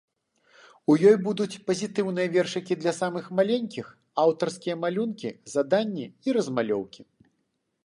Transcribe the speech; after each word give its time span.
У 0.93 0.93
ёй 1.09 1.17
будуць 1.27 1.61
пазітыўныя 1.67 2.31
вершыкі 2.37 2.77
для 2.81 2.93
самых 3.01 3.29
маленькіх, 3.41 3.93
аўтарскія 4.25 4.75
малюнкі, 4.87 5.29
заданні 5.57 6.05
і 6.29 6.39
размалёўкі. 6.39 7.01